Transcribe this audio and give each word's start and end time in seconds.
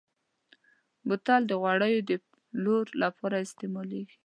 بوتل 1.07 1.41
د 1.47 1.51
غوړیو 1.61 2.05
د 2.09 2.11
پلور 2.41 2.85
لپاره 3.03 3.35
استعمالېږي. 3.45 4.17